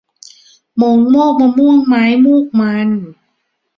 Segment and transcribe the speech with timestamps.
[0.77, 2.89] โมงโมกมะม่วงไม้ มูกมัน